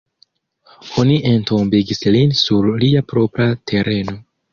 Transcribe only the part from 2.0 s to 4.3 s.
lin sur lia propra tereno.